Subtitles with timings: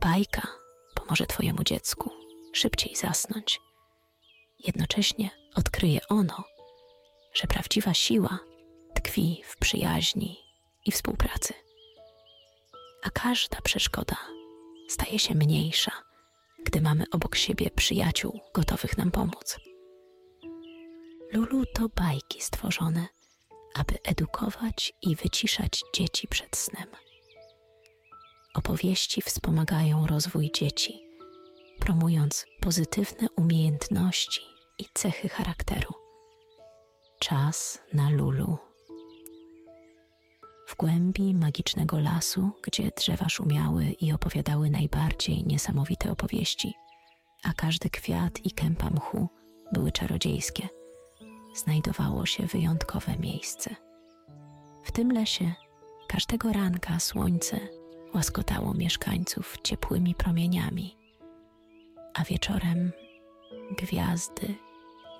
[0.00, 0.48] Ta bajka
[0.94, 2.10] pomoże Twojemu dziecku
[2.52, 3.60] szybciej zasnąć.
[4.58, 6.44] Jednocześnie odkryje ono,
[7.34, 8.38] że prawdziwa siła
[8.94, 10.36] tkwi w przyjaźni
[10.84, 11.54] i współpracy.
[13.04, 14.16] A każda przeszkoda
[14.88, 15.92] staje się mniejsza,
[16.64, 19.58] gdy mamy obok siebie przyjaciół gotowych nam pomóc.
[21.32, 23.06] Lulu to bajki stworzone,
[23.74, 26.86] aby edukować i wyciszać dzieci przed snem.
[28.56, 31.00] Opowieści wspomagają rozwój dzieci,
[31.78, 34.40] promując pozytywne umiejętności
[34.78, 35.94] i cechy charakteru.
[37.18, 38.58] Czas na Lulu.
[40.68, 46.74] W głębi magicznego lasu, gdzie drzewa szumiały i opowiadały najbardziej niesamowite opowieści,
[47.42, 49.28] a każdy kwiat i kępa mchu
[49.72, 50.68] były czarodziejskie,
[51.54, 53.76] znajdowało się wyjątkowe miejsce.
[54.84, 55.54] W tym lesie
[56.08, 57.60] każdego ranka słońce
[58.16, 60.96] łaskotało mieszkańców ciepłymi promieniami,
[62.14, 62.92] a wieczorem
[63.78, 64.54] gwiazdy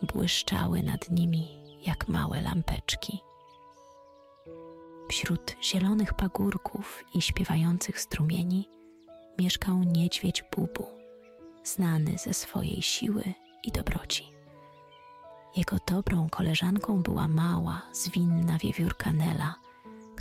[0.02, 1.48] błyszczały nad nimi
[1.86, 3.20] jak małe lampeczki.
[5.08, 8.68] Wśród zielonych pagórków i śpiewających strumieni
[9.38, 10.86] mieszkał niedźwiedź Bubu,
[11.64, 13.24] znany ze swojej siły
[13.62, 14.24] i dobroci.
[15.56, 19.54] Jego dobrą koleżanką była mała, zwinna wiewiórka Nela,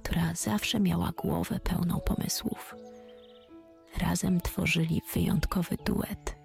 [0.06, 2.76] która zawsze miała głowę pełną pomysłów.
[3.98, 6.36] Razem tworzyli wyjątkowy duet,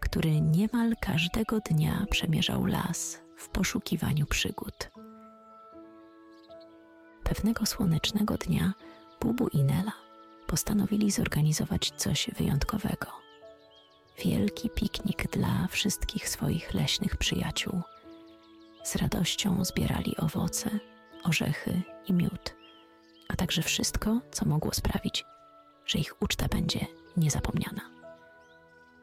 [0.00, 4.90] który niemal każdego dnia przemierzał las w poszukiwaniu przygód.
[7.24, 8.72] Pewnego słonecznego dnia
[9.20, 9.92] Bubu i Nela
[10.46, 13.06] postanowili zorganizować coś wyjątkowego.
[14.24, 17.80] Wielki piknik dla wszystkich swoich leśnych przyjaciół.
[18.84, 20.70] Z radością zbierali owoce,
[21.24, 22.56] orzechy i miód,
[23.28, 25.24] a także wszystko, co mogło sprawić,
[25.86, 27.90] że ich uczta będzie niezapomniana.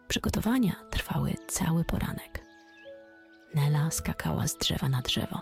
[0.08, 2.46] Przygotowania trwały cały poranek.
[3.56, 5.42] Nela skakała z drzewa na drzewo,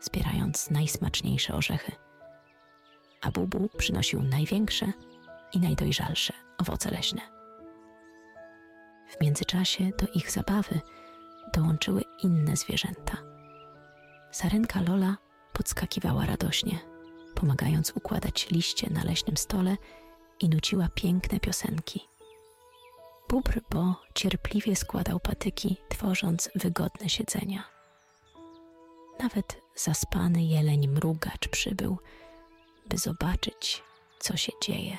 [0.00, 1.92] zbierając najsmaczniejsze orzechy
[3.20, 4.92] a Bubu przynosił największe
[5.52, 7.20] i najdojrzalsze owoce leśne.
[9.08, 10.80] W międzyczasie do ich zabawy
[11.54, 13.16] dołączyły inne zwierzęta.
[14.30, 15.16] Sarenka Lola
[15.52, 16.78] podskakiwała radośnie,
[17.40, 19.76] pomagając układać liście na leśnym stole
[20.40, 22.00] i nuciła piękne piosenki.
[23.28, 27.64] Bubr Bo cierpliwie składał patyki, tworząc wygodne siedzenia.
[29.20, 31.98] Nawet zaspany jeleń mrugacz przybył–
[32.90, 33.82] by zobaczyć,
[34.18, 34.98] co się dzieje.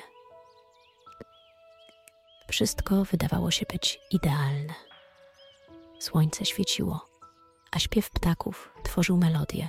[2.48, 4.74] Wszystko wydawało się być idealne.
[5.98, 7.06] Słońce świeciło,
[7.70, 9.68] a śpiew ptaków tworzył melodię,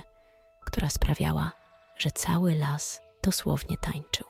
[0.66, 1.52] która sprawiała,
[1.98, 4.26] że cały las dosłownie tańczył.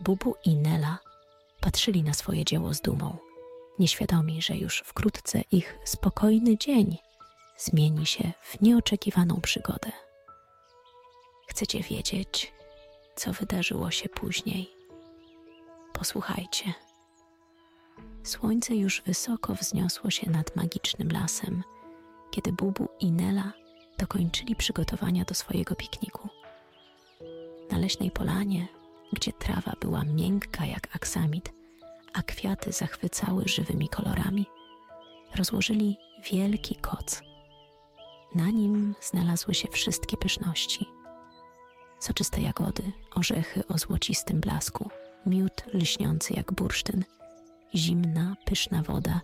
[0.00, 0.98] Bubu i Nela
[1.60, 3.16] patrzyli na swoje dzieło z dumą,
[3.78, 6.98] nieświadomi, że już wkrótce ich spokojny dzień
[7.58, 9.92] zmieni się w nieoczekiwaną przygodę.
[11.48, 12.52] Chcecie wiedzieć,
[13.16, 14.70] co wydarzyło się później?
[15.92, 16.74] Posłuchajcie.
[18.24, 21.62] Słońce już wysoko wzniosło się nad magicznym lasem,
[22.30, 23.52] kiedy Bubu i Nela
[23.98, 26.28] dokończyli przygotowania do swojego pikniku.
[27.70, 28.68] Na leśnej polanie,
[29.12, 31.52] gdzie trawa była miękka jak aksamit,
[32.12, 34.46] a kwiaty zachwycały żywymi kolorami,
[35.34, 35.96] rozłożyli
[36.32, 37.22] wielki koc.
[38.34, 40.86] Na nim znalazły się wszystkie pyszności–
[42.02, 42.82] soczyste jagody,
[43.14, 44.90] orzechy o złocistym blasku,
[45.26, 47.04] miód lśniący jak bursztyn,
[47.74, 49.20] zimna, pyszna woda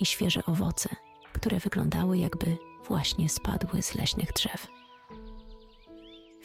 [0.00, 0.88] i świeże owoce,
[1.32, 2.56] które wyglądały jakby
[2.88, 4.66] właśnie spadły z leśnych drzew.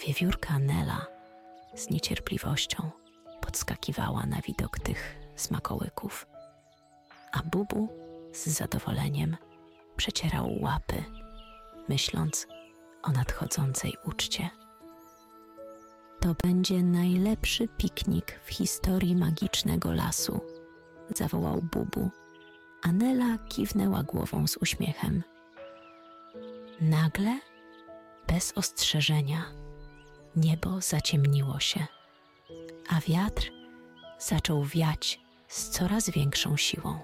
[0.08, 1.06] Wiewiórka Nela
[1.76, 2.92] z niecierpliwością
[3.42, 6.28] podskakiwała na widok tych smakołyków,
[7.32, 7.90] a Bubu
[8.34, 9.38] z zadowoleniem
[9.98, 11.04] przecierał łapy,
[11.90, 12.48] myśląc
[13.04, 14.50] o nadchodzącej uczcie.
[16.20, 20.42] To będzie najlepszy piknik w historii magicznego lasu,
[21.16, 22.10] zawołał Bubu.
[22.84, 25.24] Anela kiwnęła głową z uśmiechem.
[26.82, 27.40] Nagle,
[28.28, 29.46] bez ostrzeżenia,
[30.36, 31.88] niebo zaciemniło się,
[32.90, 33.52] a wiatr
[34.20, 37.00] zaczął wiać z coraz większą siłą.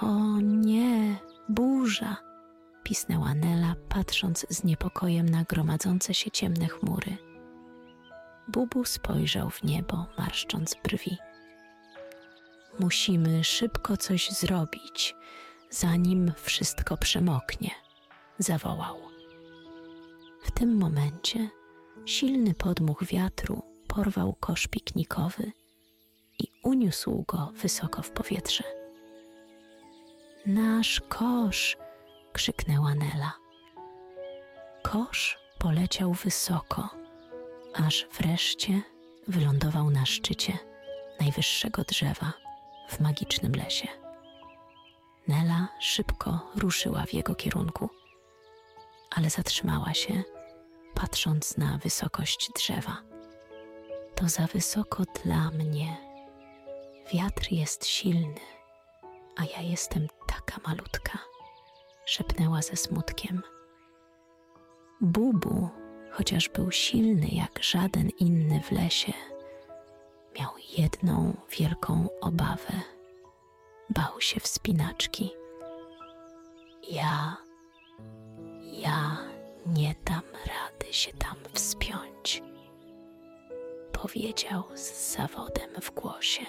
[0.00, 1.16] O nie,
[1.48, 2.16] burza!
[2.82, 7.16] pisnęła Nela, patrząc z niepokojem na gromadzące się ciemne chmury.
[8.48, 11.16] Bubu spojrzał w niebo, marszcząc brwi.
[12.78, 15.14] Musimy szybko coś zrobić,
[15.70, 17.70] zanim wszystko przemoknie,
[18.38, 18.96] zawołał.
[20.42, 21.48] W tym momencie
[22.04, 25.52] silny podmuch wiatru porwał kosz piknikowy
[26.38, 28.64] i uniósł go wysoko w powietrze.
[30.46, 31.76] Nasz kosz!
[32.32, 33.32] krzyknęła Nela.
[34.82, 36.88] Kosz poleciał wysoko,
[37.74, 38.82] aż wreszcie
[39.28, 40.58] wylądował na szczycie
[41.20, 42.32] najwyższego drzewa
[42.88, 43.88] w magicznym lesie.
[45.28, 47.90] Nela szybko ruszyła w jego kierunku,
[49.14, 50.22] ale zatrzymała się,
[50.94, 53.02] patrząc na wysokość drzewa.
[54.14, 55.96] To za wysoko dla mnie.
[57.12, 58.40] Wiatr jest silny,
[59.36, 61.18] a ja jestem taka malutka,
[62.06, 63.42] szepnęła ze smutkiem.
[65.00, 65.68] Bubu,
[66.12, 69.12] chociaż był silny jak żaden inny w lesie,
[70.40, 72.80] miał jedną wielką obawę.
[73.90, 75.30] Bał się wspinaczki.
[76.90, 77.36] Ja,
[79.66, 82.42] nie dam rady się tam wspiąć,
[83.92, 86.46] powiedział z zawodem w głosie.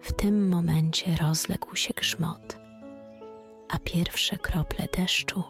[0.00, 2.56] W tym momencie rozległ się grzmot,
[3.68, 5.42] a pierwsze krople deszczu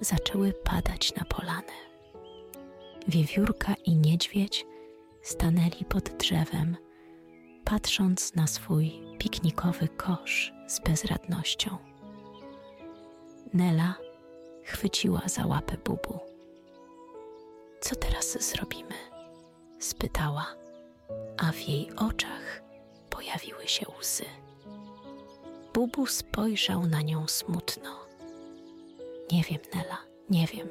[0.00, 1.72] zaczęły padać na polanę.
[3.08, 4.66] Wiewiórka i niedźwiedź
[5.22, 6.76] stanęli pod drzewem,
[7.64, 11.78] patrząc na swój piknikowy kosz z bezradnością.
[13.54, 13.94] Nela
[14.66, 16.18] chwyciła za łapę Bubu.
[17.80, 18.94] Co teraz zrobimy?
[19.78, 20.46] spytała,
[21.38, 22.62] a w jej oczach
[23.10, 24.24] pojawiły się łzy.
[25.74, 28.06] Bubu spojrzał na nią smutno.
[29.32, 29.98] Nie wiem, Nela,
[30.30, 30.68] nie wiem.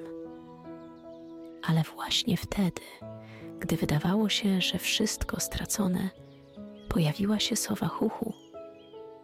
[1.64, 2.82] Ale właśnie wtedy,
[3.60, 6.10] gdy wydawało się, że wszystko stracone,
[6.90, 8.34] pojawiła się sowa Huchu,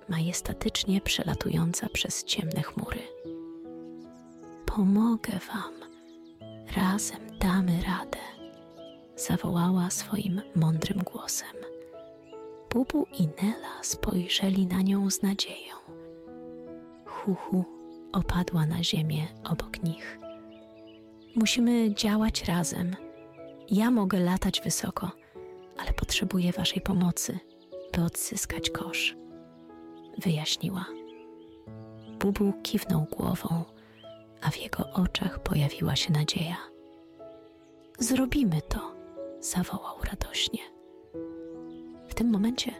[0.10, 3.00] majestatycznie przelatująca przez ciemne chmury.
[4.76, 5.74] Pomogę wam,
[6.76, 8.20] razem damy radę,
[9.16, 11.56] zawołała swoim mądrym głosem.
[12.70, 15.76] Bubu i Nela spojrzeli na nią z nadzieją.
[17.06, 17.66] Huchu
[18.14, 20.20] opadła na ziemię obok nich.
[21.36, 22.96] Musimy działać razem.
[23.70, 25.12] Ja mogę latać wysoko,
[25.78, 27.40] ale potrzebuję Waszej pomocy,
[27.94, 29.16] by odzyskać kosz.
[30.18, 30.86] Wyjaśniła.
[32.20, 33.64] Bubu kiwnął głową,
[34.42, 36.58] a w jego oczach pojawiła się nadzieja.
[38.00, 38.96] Zrobimy to,
[39.40, 40.60] zawołał radośnie.
[42.08, 42.72] W tym momencie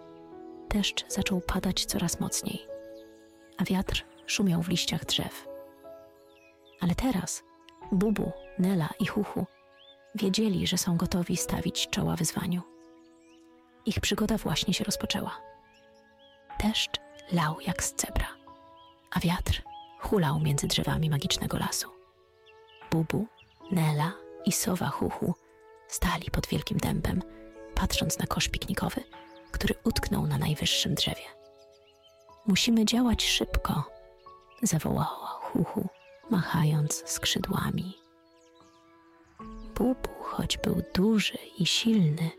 [0.70, 2.68] deszcz zaczął padać coraz mocniej,
[3.58, 5.48] a wiatr szumiał w liściach drzew.
[6.80, 7.44] Ale teraz
[7.92, 9.46] Bubu, Nela i Huchu
[10.16, 12.62] wiedzieli, że są gotowi stawić czoła wyzwaniu.
[13.86, 15.38] Ich przygoda właśnie się rozpoczęła.
[16.64, 17.00] Deszcz
[17.32, 18.28] lał jak z cebra,
[19.12, 19.64] a wiatr
[20.02, 21.88] hulał między drzewami magicznego lasu.
[22.92, 23.28] Bubu,
[23.72, 24.14] Nela
[24.46, 25.34] i sowa Huchu
[25.88, 27.22] stali pod wielkim dębem,
[27.76, 29.04] patrząc na kosz piknikowy,
[29.52, 31.26] który utknął na najwyższym drzewie.
[32.48, 33.84] Musimy działać szybko,
[34.64, 35.88] zawołała Huchu,
[36.30, 37.98] machając skrzydłami.
[39.76, 42.32] Bubu, choć był duży i silny,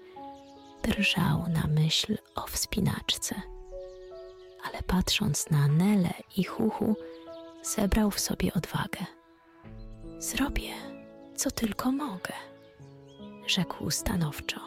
[0.83, 3.35] drżał na myśl o wspinaczce.
[4.65, 6.97] Ale patrząc na Nele i Huchu,
[7.63, 9.07] zebrał w sobie odwagę.
[10.19, 10.73] Zrobię,
[11.37, 12.33] co tylko mogę,
[13.47, 14.61] rzekł stanowczo.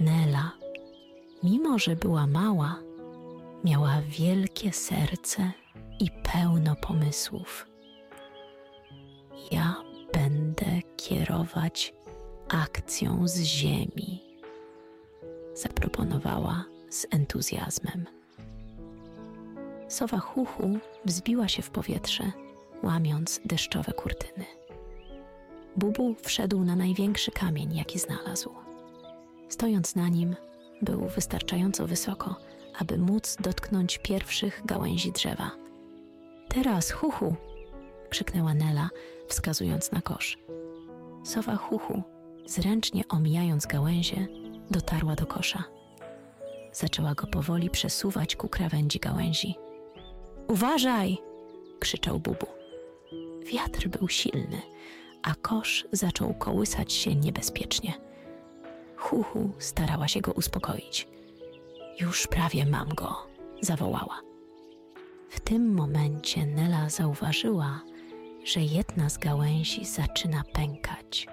[0.00, 0.52] Nela,
[1.42, 2.78] mimo że była mała,
[3.64, 5.52] miała wielkie serce
[6.00, 7.66] i pełno pomysłów.
[9.50, 9.76] Ja
[10.12, 11.94] będę kierować
[12.48, 14.22] akcją z ziemi,
[15.54, 18.19] zaproponowała z entuzjazmem.
[19.90, 22.32] Sowa Huchu wzbiła się w powietrze,
[22.82, 24.44] łamiąc deszczowe kurtyny.
[25.76, 28.50] Bubu wszedł na największy kamień, jaki znalazł.
[29.48, 30.36] Stojąc na nim,
[30.82, 32.36] był wystarczająco wysoko,
[32.78, 35.50] aby móc dotknąć pierwszych gałęzi drzewa.
[36.48, 37.36] Teraz, Huchu!
[38.10, 38.90] krzyknęła Nela,
[39.28, 40.38] wskazując na kosz.
[41.24, 42.02] Sowa Huchu,
[42.46, 44.26] zręcznie omijając gałęzie,
[44.70, 45.64] dotarła do kosza.
[46.72, 49.54] Zaczęła go powoli przesuwać ku krawędzi gałęzi.
[50.50, 51.18] Uważaj!
[51.80, 52.46] krzyczał Bubu.
[53.44, 54.62] Wiatr był silny,
[55.22, 57.94] a kosz zaczął kołysać się niebezpiecznie.
[58.96, 61.08] Huchu starała się go uspokoić.
[62.00, 63.26] Już prawie mam go,
[63.60, 64.20] zawołała.
[65.28, 67.80] W tym momencie Nela zauważyła,
[68.44, 71.26] że jedna z gałęzi zaczyna pękać.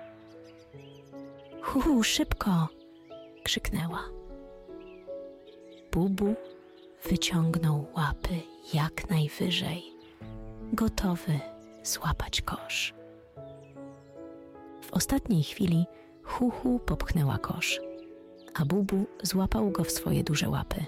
[1.62, 2.68] Huhu, szybko!
[3.44, 4.04] krzyknęła.
[5.92, 6.36] Bubu
[7.10, 9.84] wyciągnął łapy jak najwyżej,
[10.74, 11.40] gotowy
[11.84, 12.94] złapać kosz.
[14.82, 15.86] W ostatniej chwili
[16.24, 17.80] Huhu popchnęła kosz,
[18.54, 20.86] a Bubu złapał go w swoje duże łapy.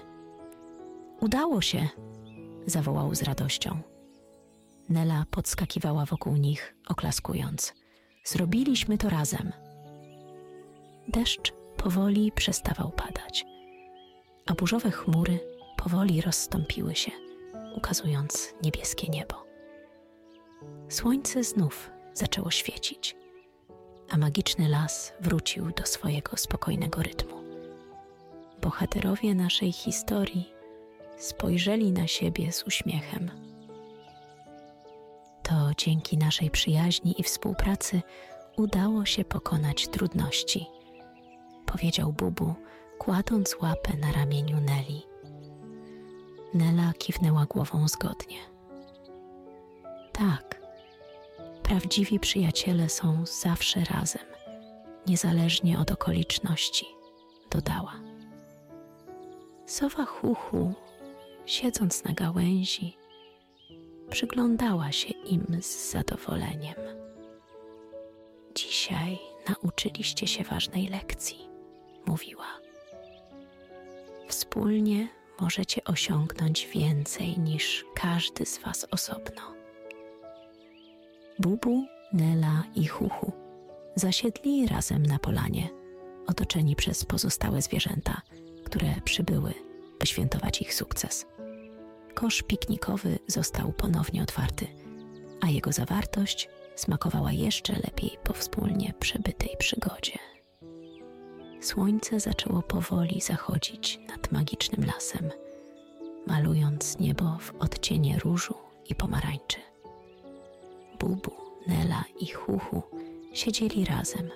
[1.20, 1.88] Udało się!
[2.66, 3.80] zawołał z radością.
[4.88, 7.74] Nela podskakiwała wokół nich, oklaskując.
[8.24, 9.52] Zrobiliśmy to razem.
[11.08, 13.44] Deszcz powoli przestawał padać,
[14.46, 15.40] a burzowe chmury
[15.76, 17.10] powoli rozstąpiły się,
[17.76, 19.46] ukazując niebieskie niebo.
[20.88, 23.16] Słońce znów zaczęło świecić,
[24.10, 27.40] a magiczny las wrócił do swojego spokojnego rytmu.
[28.62, 30.52] Bohaterowie naszej historii
[31.18, 33.30] spojrzeli na siebie z uśmiechem.
[35.42, 38.02] To dzięki naszej przyjaźni i współpracy
[38.56, 40.66] udało się pokonać trudności,
[41.66, 42.54] powiedział Bubu,
[42.98, 45.09] kładąc łapę na ramieniu Neli.
[46.54, 48.38] Nela kiwnęła głową zgodnie.
[50.12, 50.60] Tak,
[51.62, 54.24] prawdziwi przyjaciele są zawsze razem,
[55.06, 56.86] niezależnie od okoliczności,
[57.50, 57.94] dodała.
[59.66, 60.72] Sowa Huchu,
[61.46, 62.96] siedząc na gałęzi,
[64.10, 66.74] przyglądała się im z zadowoleniem.
[68.54, 71.48] Dzisiaj nauczyliście się ważnej lekcji,
[72.06, 72.46] mówiła.
[74.28, 75.08] Wspólnie
[75.40, 79.42] możecie osiągnąć więcej niż każdy z Was osobno.
[81.38, 83.32] Bubu, Nela i Huchu
[83.96, 85.68] zasiedli razem na polanie,
[86.26, 88.22] otoczeni przez pozostałe zwierzęta,
[88.64, 89.54] które przybyły,
[90.00, 91.26] by świętować ich sukces.
[92.14, 94.66] Kosz piknikowy został ponownie otwarty,
[95.40, 100.18] a jego zawartość smakowała jeszcze lepiej po wspólnie przebytej przygodzie.
[101.60, 105.30] Słońce zaczęło powoli zachodzić nad magicznym lasem,
[106.26, 108.54] malując niebo w odcienie różu
[108.88, 109.58] i pomarańczy.
[111.00, 111.30] Bubu,
[111.66, 112.82] Nela i Huchu
[113.32, 114.30] siedzieli razem,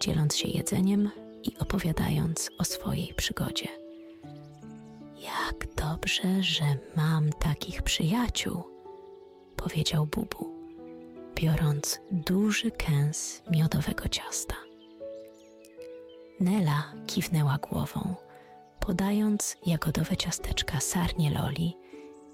[0.00, 1.10] dzieląc się jedzeniem
[1.42, 3.68] i opowiadając o swojej przygodzie.
[5.22, 6.64] Jak dobrze, że
[6.96, 8.62] mam takich przyjaciół,
[9.56, 10.50] powiedział Bubu,
[11.34, 14.65] biorąc duży kęs miodowego ciasta.
[16.40, 18.14] Nela kiwnęła głową,
[18.80, 21.76] podając jagodowe ciasteczka sarnie Loli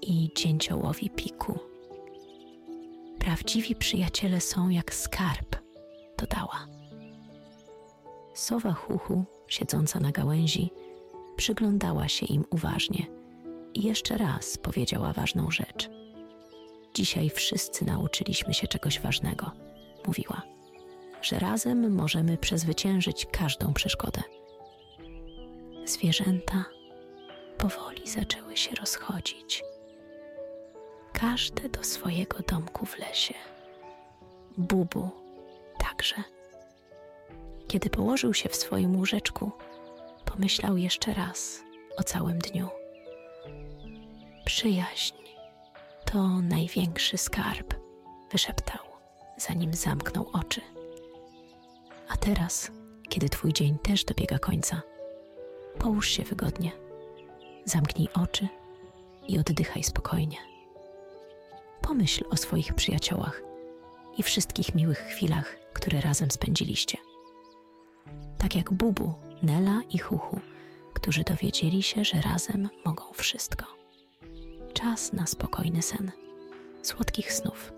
[0.01, 1.59] i dzięciołowi Piku.
[3.19, 5.55] Prawdziwi przyjaciele są jak skarb,
[6.17, 6.67] dodała.
[8.33, 10.71] Sowa Huchu, siedząca na gałęzi,
[11.35, 13.05] przyglądała się im uważnie
[13.73, 15.89] i jeszcze raz powiedziała ważną rzecz.
[16.93, 19.51] Dzisiaj wszyscy nauczyliśmy się czegoś ważnego,
[20.07, 20.41] mówiła,
[21.23, 24.21] że razem możemy przezwyciężyć każdą przeszkodę.
[25.85, 26.65] Zwierzęta
[27.57, 29.63] powoli zaczęły się rozchodzić.
[31.13, 33.33] Każde do swojego domku w lesie.
[34.57, 35.09] Bubu
[35.77, 36.15] także.
[37.67, 39.51] Kiedy położył się w swoim łóżeczku,
[40.25, 41.63] pomyślał jeszcze raz
[41.97, 42.69] o całym dniu.
[44.45, 45.15] Przyjaźń
[46.05, 47.73] to największy skarb,
[48.31, 48.85] wyszeptał,
[49.37, 50.61] zanim zamknął oczy.
[52.13, 52.71] A teraz,
[53.09, 54.81] kiedy twój dzień też dobiega końca,
[55.79, 56.71] połóż się wygodnie,
[57.65, 58.47] zamknij oczy
[59.27, 60.37] i oddychaj spokojnie.
[61.81, 63.41] Pomyśl o swoich przyjaciołach
[64.17, 66.97] i wszystkich miłych chwilach, które razem spędziliście.
[68.37, 70.39] Tak jak Bubu Nela i Huchu,
[70.93, 73.65] którzy dowiedzieli się, że razem mogą wszystko.
[74.73, 76.11] Czas na spokojny sen,
[76.81, 77.73] słodkich snów.